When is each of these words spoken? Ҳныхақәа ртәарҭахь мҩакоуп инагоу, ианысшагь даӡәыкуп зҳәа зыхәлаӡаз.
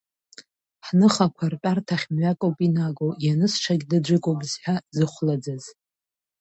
Ҳныхақәа 0.85 1.45
ртәарҭахь 1.53 2.05
мҩакоуп 2.13 2.57
инагоу, 2.67 3.11
ианысшагь 3.25 3.85
даӡәыкуп 3.89 4.39
зҳәа 4.51 4.75
зыхәлаӡаз. 4.95 5.63